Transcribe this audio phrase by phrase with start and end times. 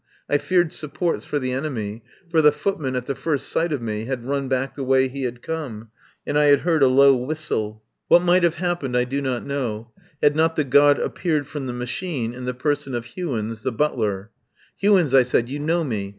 [0.27, 3.83] I feared sup ports for the enemy, for the footman at the first sight of
[3.83, 5.89] me had run back the way he had come,
[6.25, 7.83] and I had heard a low whistle.
[8.07, 11.73] What might have happened I do not know, had not the god appeared from the
[11.73, 14.31] machine in the person of Hewins, the butler.
[14.75, 16.09] "Hewins," I said, "you know me.